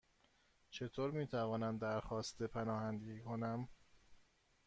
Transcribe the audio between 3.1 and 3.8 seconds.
کنم؟